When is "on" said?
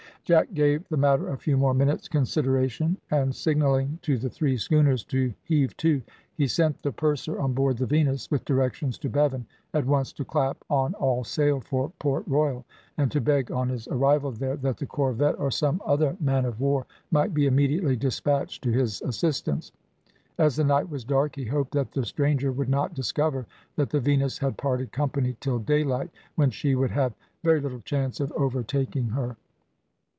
7.37-7.51, 10.69-10.93, 13.51-13.67